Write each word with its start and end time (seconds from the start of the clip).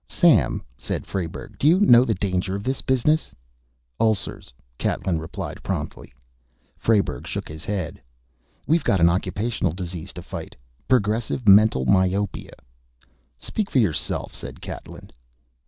"Sam," 0.09 0.63
said 0.79 1.05
Frayberg, 1.05 1.59
"do 1.59 1.67
you 1.67 1.79
know 1.79 2.03
the 2.03 2.15
danger 2.15 2.55
of 2.55 2.63
this 2.63 2.81
business?" 2.81 3.31
"Ulcers," 3.99 4.51
Catlin 4.79 5.19
replied 5.19 5.61
promptly. 5.61 6.11
Frayberg 6.75 7.27
shook 7.27 7.47
his 7.47 7.65
head. 7.65 8.01
"We've 8.65 8.83
got 8.83 8.99
an 8.99 9.11
occupational 9.11 9.73
disease 9.73 10.11
to 10.13 10.23
fight 10.23 10.55
progressive 10.87 11.47
mental 11.47 11.85
myopia." 11.85 12.53
"Speak 13.37 13.69
for 13.69 13.77
yourself," 13.77 14.33
said 14.33 14.59
Catlin. 14.59 15.11